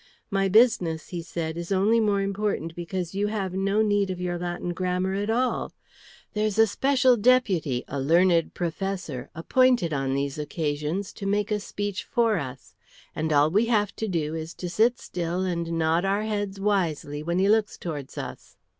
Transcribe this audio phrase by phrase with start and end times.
[0.31, 4.39] "My business," he said, "is only more important because you have no need of your
[4.39, 5.73] Latin grammar at all.
[6.33, 12.03] There's a special deputy, a learned professor, appointed on these occasions to make a speech
[12.03, 12.73] for us,
[13.15, 17.21] and all we have to do is to sit still and nod our heads wisely
[17.21, 18.57] when he looks towards us."